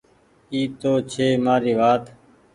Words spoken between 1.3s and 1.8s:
مآري